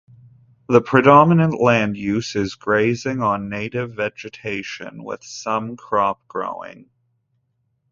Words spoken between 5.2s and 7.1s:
some crop growing.